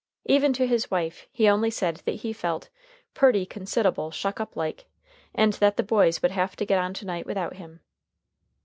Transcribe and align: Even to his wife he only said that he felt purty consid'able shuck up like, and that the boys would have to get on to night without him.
Even 0.25 0.51
to 0.53 0.65
his 0.65 0.89
wife 0.89 1.27
he 1.31 1.47
only 1.47 1.69
said 1.69 1.97
that 2.05 2.21
he 2.23 2.33
felt 2.33 2.69
purty 3.13 3.45
consid'able 3.45 4.09
shuck 4.09 4.39
up 4.39 4.55
like, 4.55 4.87
and 5.35 5.53
that 5.53 5.77
the 5.77 5.83
boys 5.83 6.23
would 6.23 6.31
have 6.31 6.55
to 6.55 6.65
get 6.65 6.79
on 6.79 6.91
to 6.95 7.05
night 7.05 7.27
without 7.27 7.57
him. 7.57 7.81